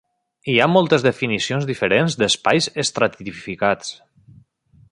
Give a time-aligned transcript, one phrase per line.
[0.51, 3.93] Hi ha moltes definicions diferents d'espais estratificats.